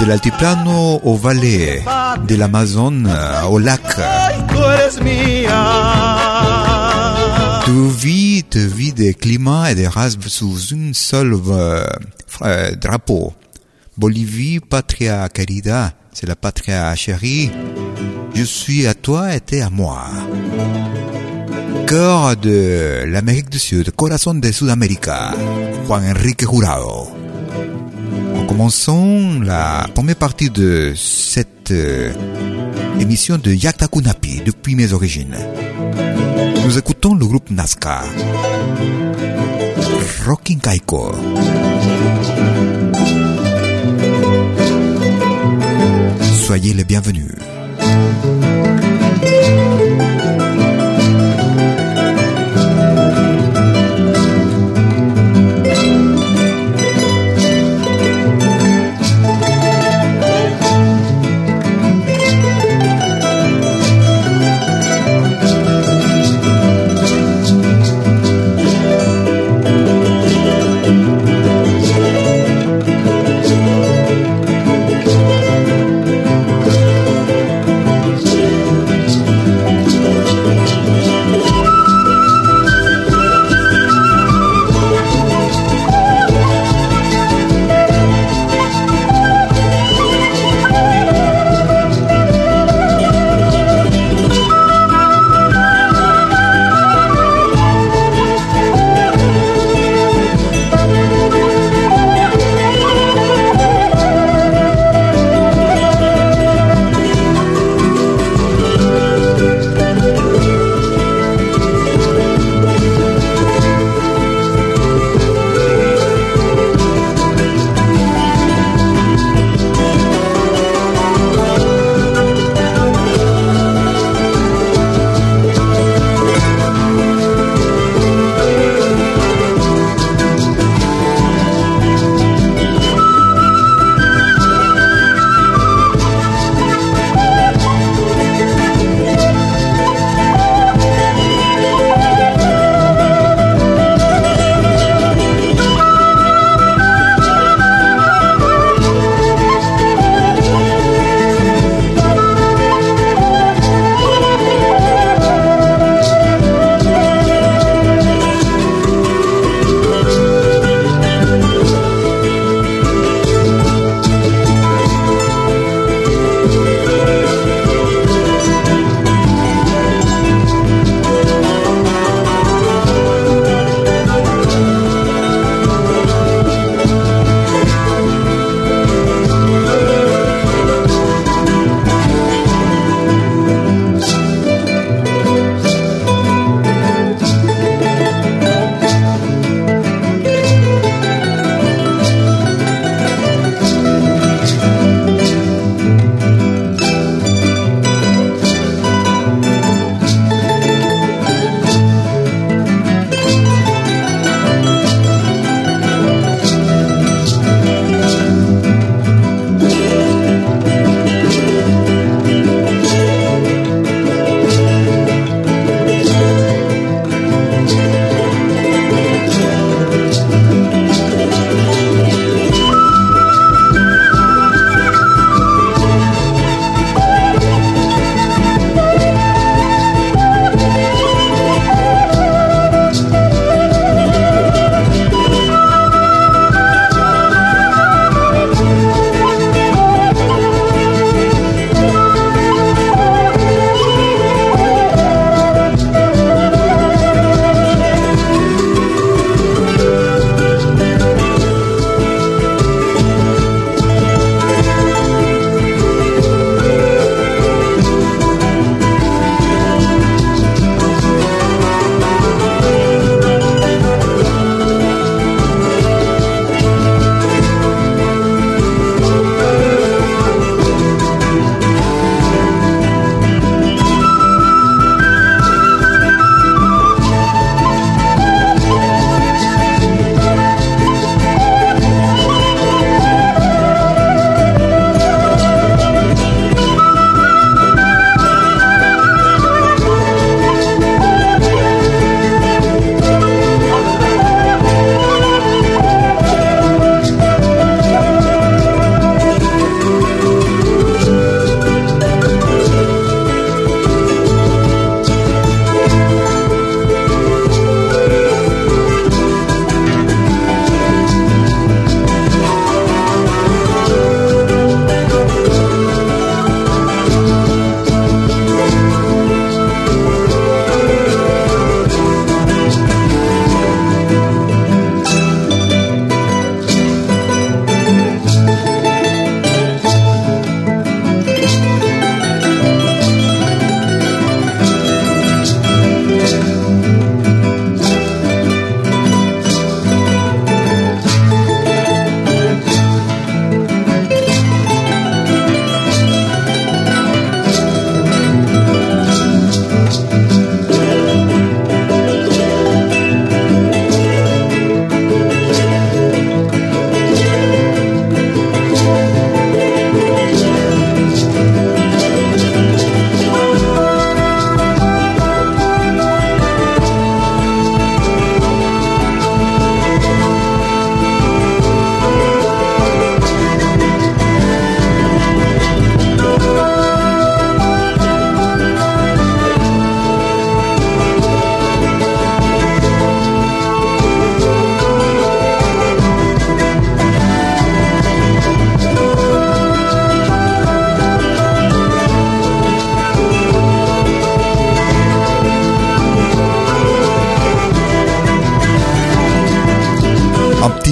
de 0.00 0.04
l'altiplano 0.04 1.00
au 1.04 1.16
vallée, 1.16 1.82
de 2.26 2.34
l'Amazone 2.34 3.10
au 3.48 3.58
lac. 3.58 3.82
Tu 7.64 7.88
vis, 7.88 8.44
tu 8.50 8.66
vis 8.66 8.92
des 8.92 9.14
climats 9.14 9.70
et 9.70 9.74
des 9.74 9.86
races 9.86 10.18
sous 10.26 10.58
une 10.66 10.94
seule 10.94 11.36
euh, 11.48 11.86
drapeau. 12.76 13.32
Bolivie, 13.96 14.60
patria 14.60 15.28
querida, 15.28 15.92
c'est 16.12 16.26
la 16.26 16.36
patria 16.36 16.94
chérie. 16.96 17.50
Je 18.34 18.44
suis 18.44 18.86
à 18.86 18.94
toi 18.94 19.34
et 19.34 19.40
t'es 19.40 19.60
à 19.60 19.70
moi 19.70 20.04
cœur 21.90 22.36
de 22.36 23.02
l'Amérique 23.04 23.50
du 23.50 23.58
Sud, 23.58 23.90
corazón 23.90 24.34
de 24.34 24.52
Sudamérica, 24.52 25.32
Juan 25.88 26.04
Enrique 26.04 26.48
Jurado. 26.48 27.08
En 28.36 28.46
commençant 28.46 29.40
la 29.42 29.88
première 29.92 30.14
partie 30.14 30.50
de 30.50 30.92
cette 30.94 31.72
euh, 31.72 32.12
émission 33.00 33.38
de 33.38 33.50
Yakta 33.50 33.88
Kunapi 33.88 34.40
depuis 34.46 34.76
mes 34.76 34.92
origines. 34.92 35.34
Nous 36.64 36.78
écoutons 36.78 37.16
le 37.16 37.26
groupe 37.26 37.50
Nazca, 37.50 38.02
Rocking 40.24 40.60
Kaiko. 40.60 41.10
Soyez 46.46 46.72
les 46.72 46.84
bienvenus. 46.84 47.34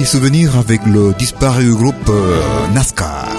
Souvenir 0.09 0.57
avec 0.57 0.83
le 0.87 1.13
disparu 1.13 1.75
groupe 1.75 2.09
euh, 2.09 2.67
NASCAR. 2.73 3.29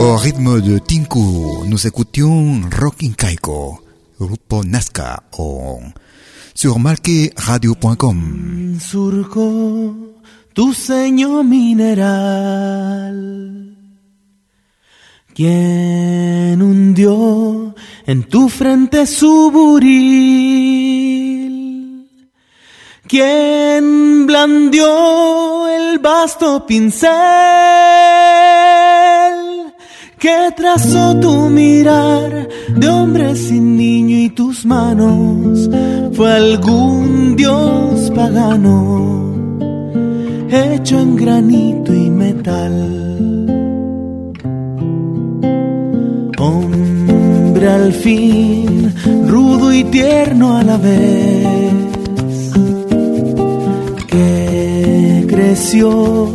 Au 0.00 0.16
rythme 0.16 0.62
de 0.62 0.78
Tinku, 0.78 1.66
nous 1.66 1.86
écoutions 1.86 2.62
Rock 2.80 3.04
Kaiko, 3.18 3.78
groupe 4.18 4.64
Nazca, 4.64 5.22
sur 6.54 6.78
marqueradio.com. 6.78 8.78
Surco 8.80 9.94
tu 10.54 10.72
mineral 11.44 13.20
quien 15.34 16.56
en 18.06 18.24
tu 18.24 18.48
frente 18.48 19.06
su 19.06 19.50
buril, 19.50 20.08
quien 23.06 24.26
blandió 24.26 25.68
el 25.68 25.98
vasto 25.98 26.66
pincel 26.66 27.12
que 30.18 30.52
trazó 30.56 31.18
tu 31.20 31.50
mirar 31.50 32.48
de 32.68 32.88
hombre 32.88 33.36
sin 33.36 33.76
niño 33.76 34.16
y 34.16 34.30
tus 34.30 34.64
manos 34.64 35.68
fue 36.14 36.32
algún 36.32 37.36
dios 37.36 38.10
pagano 38.14 39.34
hecho 40.54 40.98
en 40.98 41.16
granito 41.16 41.92
y 41.92 42.10
metal. 42.10 43.03
Al 47.66 47.92
fin, 47.94 48.94
rudo 49.26 49.72
y 49.72 49.84
tierno 49.84 50.58
a 50.58 50.62
la 50.62 50.76
vez, 50.76 51.72
que 54.06 55.24
creció 55.26 56.28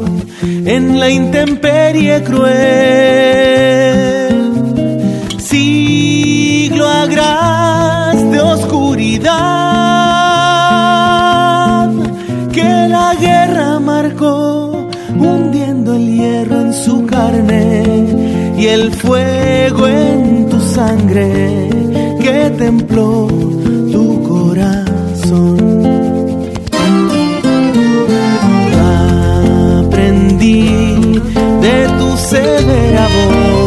en 0.44 1.00
la 1.00 1.10
intemperie 1.10 2.24
cruel, 2.24 2.50
siglo 5.38 6.88
a 6.88 7.06
de 8.16 8.40
oscuridad, 8.42 9.30
que 12.52 12.88
la 12.90 13.14
guerra 13.14 13.80
marcó, 13.80 14.90
hundiendo 15.16 15.94
el 15.94 16.08
hierro 16.08 16.62
en 16.62 16.74
su 16.74 17.06
carne 17.06 17.84
y 18.58 18.66
el 18.66 18.92
fuego 18.92 19.88
en 19.88 20.29
sangre 20.80 21.28
que 22.24 22.38
templó 22.64 23.28
tu 23.94 24.06
corazón. 24.32 25.58
Aprendí 29.82 30.64
de 31.66 31.78
tu 32.00 32.10
severa 32.32 33.04
voz, 33.16 33.59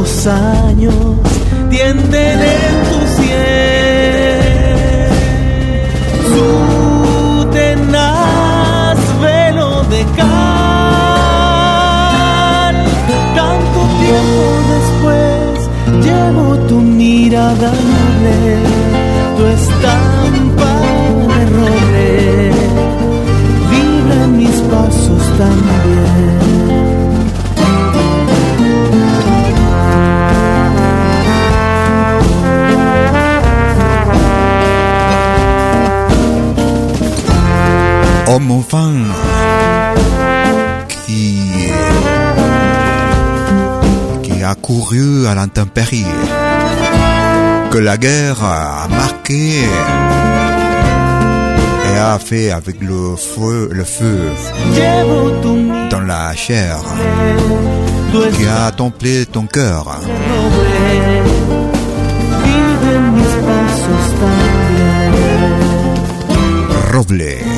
los 0.00 0.26
años 0.26 0.94
tienden 1.68 2.38
en 2.40 2.74
tu 2.90 3.00
cielo 3.16 4.40
su 6.30 6.48
tenaz 7.52 8.98
velo 9.20 9.70
de 9.92 10.02
cal. 10.16 10.26
Tanto 13.40 13.78
tiempo 14.04 14.44
después 14.74 15.54
llevo 16.04 16.46
tu 16.68 16.76
mirada 16.76 17.70
noble, 17.92 18.38
tu 19.36 19.42
estampa 19.58 20.74
de 21.32 21.42
roble, 21.56 22.10
vibra 23.70 24.16
en 24.24 24.30
mis 24.38 24.56
pasos 24.72 25.22
también. 25.36 25.79
Homme 38.30 38.52
enfant 38.52 38.94
qui, 40.88 41.42
qui 44.22 44.42
a 44.44 44.54
couru 44.54 45.26
à 45.26 45.34
l'intempérie, 45.34 46.06
que 47.72 47.78
la 47.78 47.96
guerre 47.96 48.44
a 48.44 48.86
marqué 48.88 49.64
et 51.88 51.98
a 51.98 52.18
fait 52.20 52.52
avec 52.52 52.80
le 52.80 53.16
feu, 53.16 53.68
le 53.72 53.84
feu 53.84 54.20
dans 55.90 56.00
la 56.00 56.32
chair, 56.36 56.76
qui 58.36 58.46
a 58.46 58.70
templé 58.70 59.26
ton 59.26 59.46
cœur. 59.46 59.98
roble, 66.92 67.49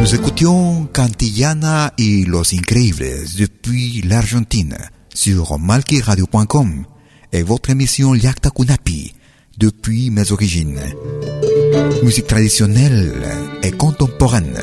Nous 0.00 0.14
écoutions 0.14 0.88
Cantillana 0.92 1.92
y 1.98 2.24
Los 2.24 2.54
Increíbles 2.54 3.26
depuis 3.38 4.02
l'Argentine 4.02 4.76
sur 5.14 5.58
malkiradio.com 5.58 6.84
et 7.32 7.42
votre 7.42 7.68
émission 7.70 8.14
Liakta 8.14 8.50
Kunapi 8.50 9.12
depuis 9.58 10.10
mes 10.10 10.32
origines. 10.32 10.80
Musique 12.02 12.26
traditionnelle 12.26 13.14
et 13.62 13.72
contemporaine. 13.72 14.58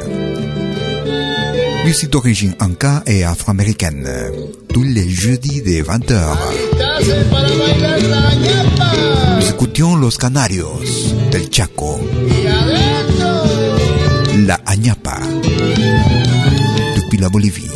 Musique 1.85 2.09
d'origine 2.09 2.55
anka 2.59 3.03
et 3.05 3.23
afro-américaine. 3.23 4.09
Tous 4.73 4.83
les 4.83 5.07
jeudis 5.07 5.61
de 5.61 5.83
20h. 5.83 6.35
Nous 9.39 9.49
écoutions 9.49 9.95
Los 9.95 10.17
Canarios 10.17 10.81
del 11.31 11.47
Chaco. 11.51 11.99
La 14.45 14.59
Añapa 14.65 15.17
depuis 16.95 17.17
la 17.17 17.27
Bolivie. 17.29 17.71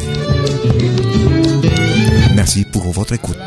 Merci 2.36 2.66
pour 2.66 2.92
votre 2.92 3.14
écoute. 3.14 3.38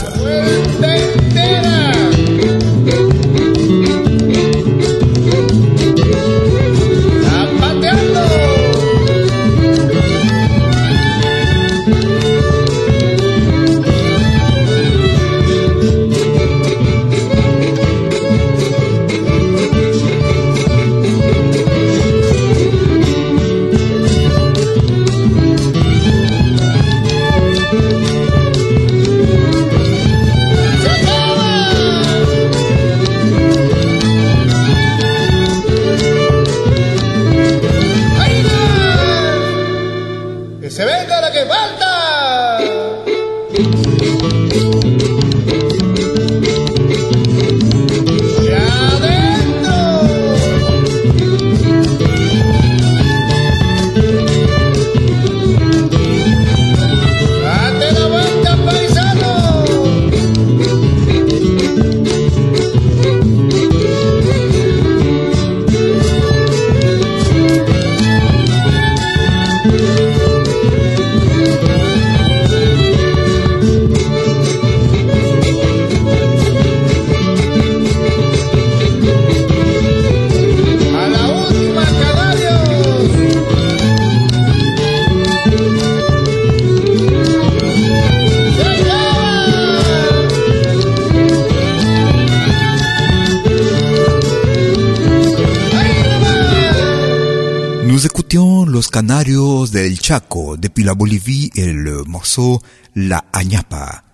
Canarios 98.95 99.73
del 99.73 100.01
Chaco 100.01 100.57
depuis 100.57 100.85
la 100.85 100.95
Bolivie 100.95 101.51
et 101.57 101.73
le 101.73 102.05
morceau 102.05 102.61
La 102.95 103.25
Añapa. 103.33 104.05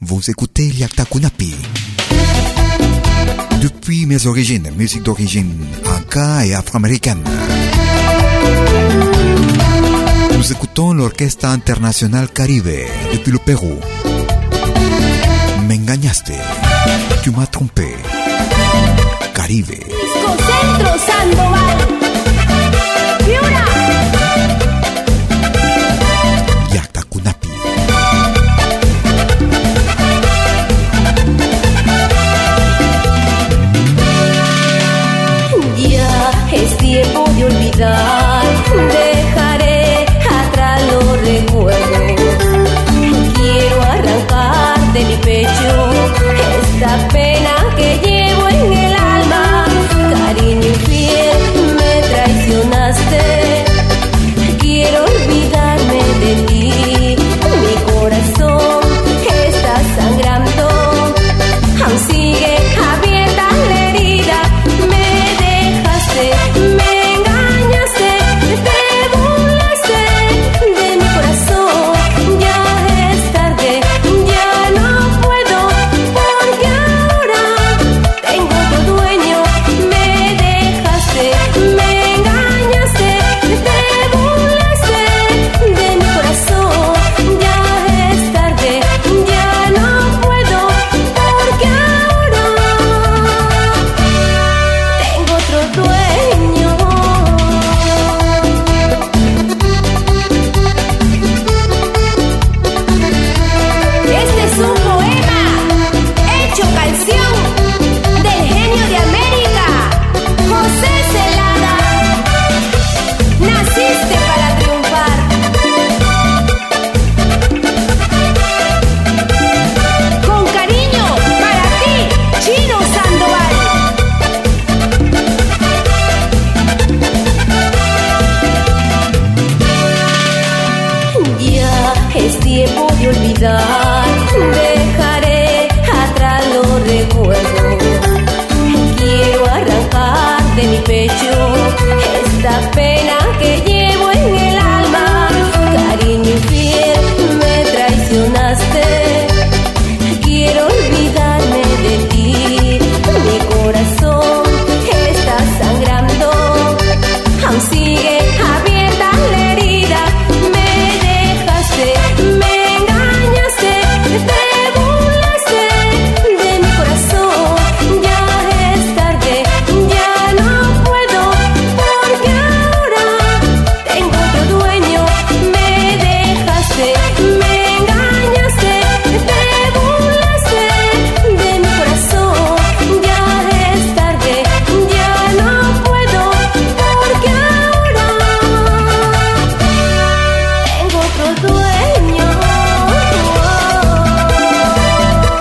Vous 0.00 0.28
écoutez 0.28 0.72
Liakta 0.72 1.04
Kunapi. 1.04 1.54
Depuis 3.62 4.06
mes 4.06 4.26
origines, 4.26 4.72
musique 4.76 5.04
d'origine 5.04 5.54
anka 5.86 6.44
et 6.44 6.52
afro-américaine. 6.52 7.22
Nous 10.36 10.52
écoutons 10.52 10.92
l'Orchestre 10.94 11.44
International 11.44 12.26
Caribe 12.28 12.88
depuis 13.12 13.30
le 13.30 13.38
Pérou. 13.38 13.78
Me 15.68 15.76
engañaste. 15.76 16.32
Tu 17.22 17.30
m'as 17.30 17.46
trompé. 17.46 17.86
Caribe. 19.32 19.78
Centro 19.78 20.98
Sandoval. 20.98 21.83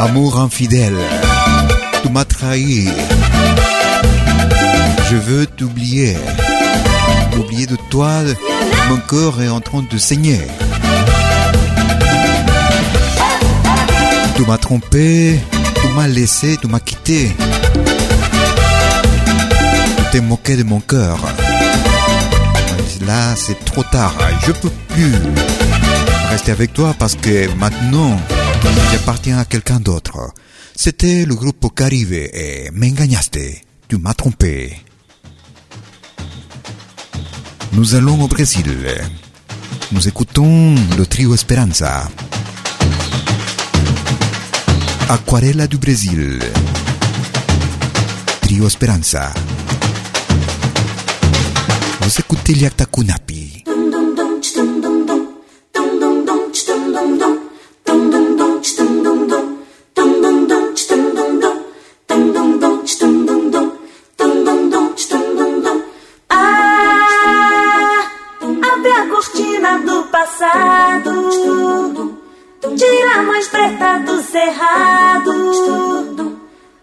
Infidèle. 0.05 0.97
Tu 2.01 2.09
m'as 2.09 2.25
trahi. 2.25 2.89
Je 5.09 5.15
veux 5.15 5.45
t'oublier. 5.45 6.17
Oublier 7.37 7.67
de 7.67 7.77
toi, 7.89 8.11
mon 8.89 8.97
corps 9.07 9.41
est 9.41 9.47
en 9.47 9.61
train 9.61 9.85
de 9.89 9.97
saigner. 9.97 10.41
Tu 14.35 14.41
m'as 14.45 14.57
trompé, 14.57 15.39
tu 15.81 15.87
m'as 15.95 16.07
laissé, 16.07 16.57
tu 16.61 16.67
m'as 16.67 16.81
quitté. 16.81 17.31
Tu 19.97 20.03
t'es 20.11 20.21
moqué 20.21 20.57
de 20.57 20.63
mon 20.63 20.81
cœur. 20.81 21.17
Là, 23.07 23.35
c'est 23.35 23.63
trop 23.65 23.83
tard. 23.83 24.13
Je 24.45 24.51
peux 24.51 24.71
plus 24.89 25.13
rester 26.29 26.51
avec 26.51 26.73
toi 26.73 26.93
parce 26.97 27.15
que 27.15 27.47
maintenant, 27.57 28.17
j'appartiens 28.91 29.39
à 29.39 29.45
quelqu'un 29.45 29.79
d'autre. 29.79 30.33
C'était 30.75 31.25
le 31.25 31.35
groupe 31.35 31.73
Caribe 31.75 32.13
et 32.13 32.69
m'engañaste. 32.71 33.39
Tu 33.87 33.97
m'as 33.97 34.13
trompé. 34.13 34.81
Nous 37.73 37.95
allons 37.95 38.21
au 38.21 38.27
Brésil. 38.27 38.65
Nous 39.91 40.07
écoutons 40.07 40.75
le 40.97 41.05
trio 41.05 41.33
Esperanza. 41.33 42.09
Aquarela 45.09 45.67
du 45.67 45.77
Brésil. 45.77 46.39
Trio 48.41 48.67
Esperanza. 48.67 49.33
Vous 52.01 52.19
écoutez 52.19 52.53
Liakta 52.53 52.85
Kunapi. 52.85 53.42
Do 73.99 74.21
cerrado. 74.21 75.33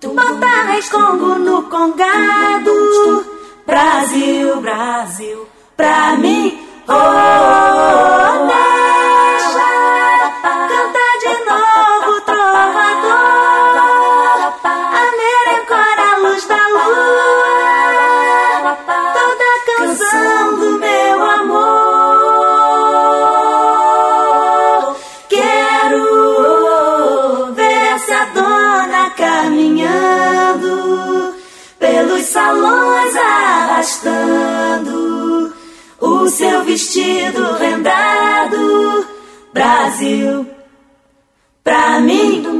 Bota 0.02 0.62
rescongo 0.72 1.38
no 1.38 1.62
congado. 1.64 3.26
Brasil, 3.66 4.60
Brasil, 4.60 5.46
pra 5.76 6.16
mim. 6.16 6.58
Oh, 6.88 8.46
deixa 8.46 8.69
o 36.60 36.64
seu 36.64 36.64
vestido 36.64 37.52
rendado. 37.54 39.06
Brasil, 39.52 40.46
pra 41.64 42.00
mim. 42.00 42.42
Dum, 42.42 42.59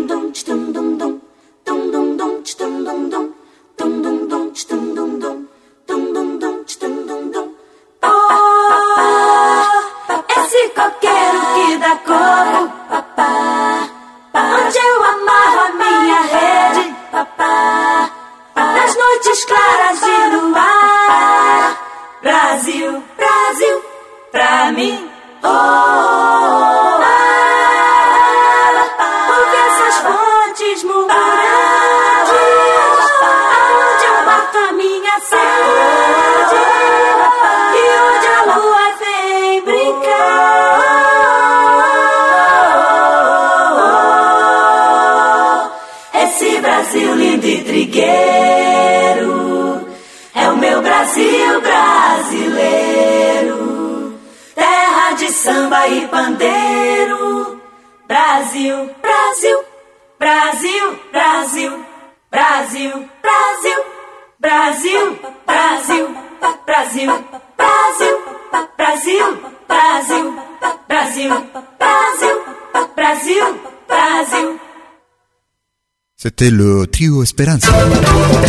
C'était 76.41 76.53
le 76.53 76.87
trio 76.87 77.23
Esperanza 77.23 77.69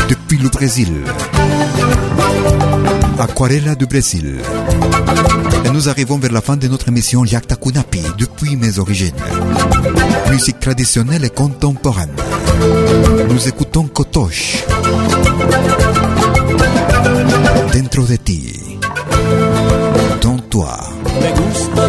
depuis 0.08 0.38
le 0.38 0.48
Brésil. 0.48 0.88
Aquarela 3.20 3.76
du 3.76 3.86
Brésil. 3.86 4.38
Et 5.66 5.70
nous 5.72 5.89
arrivons 5.89 6.18
vers 6.18 6.32
la 6.32 6.39
fin 6.39 6.56
de 6.56 6.70
notre 6.70 6.88
émission 6.88 7.22
Liakta 7.24 7.58
Kunapi 7.58 8.00
depuis 8.18 8.56
mes 8.56 8.80
origines. 8.80 9.12
Musique 10.30 10.62
traditionnelle 10.62 11.26
et 11.26 11.30
contemporaine. 11.32 12.16
Nous 13.30 13.50
écoutons 13.50 13.84
Kotosh. 13.88 14.64
Dentro 17.74 18.06
de 18.06 18.16
ti. 18.16 18.54
Dans 20.22 20.38
toi. 20.38 20.80
Me 21.04 21.28
gusta 21.36 21.88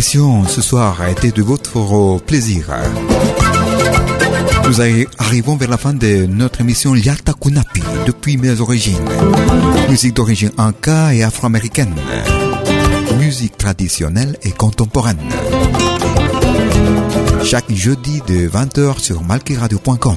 ce 0.00 0.62
soir 0.62 1.00
a 1.00 1.10
été 1.10 1.32
de 1.32 1.42
votre 1.42 2.18
plaisir. 2.24 2.66
Nous 4.64 4.80
arri- 4.80 5.06
arrivons 5.18 5.56
vers 5.56 5.68
la 5.70 5.76
fin 5.76 5.92
de 5.92 6.26
notre 6.26 6.60
émission 6.60 6.94
Liakta 6.94 7.32
Kunapi 7.32 7.82
depuis 8.06 8.36
mes 8.36 8.60
origines. 8.60 8.96
Musique 9.88 10.14
d'origine 10.14 10.50
inca 10.56 11.12
et 11.14 11.24
afro-américaine. 11.24 11.94
Musique 13.18 13.56
traditionnelle 13.58 14.36
et 14.42 14.50
contemporaine. 14.52 15.18
Chaque 17.44 17.72
jeudi 17.72 18.22
de 18.28 18.48
20h 18.48 19.00
sur 19.00 19.22
malkiradio.com. 19.24 20.16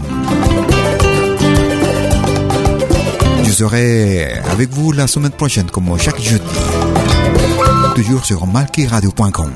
Je 3.44 3.52
serai 3.52 4.34
avec 4.52 4.70
vous 4.72 4.92
la 4.92 5.08
semaine 5.08 5.32
prochaine 5.32 5.66
comme 5.72 5.98
chaque 5.98 6.22
jeudi. 6.22 6.44
toujours 7.96 8.24
sur 8.26 8.48
malkiradio.com. 8.48 9.52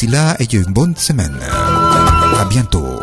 D'ici 0.00 0.12
là, 0.12 0.34
ayez 0.38 0.60
une 0.60 0.72
bonne 0.72 0.96
semaine. 0.96 1.36
À 2.40 2.46
bientôt. 2.46 3.02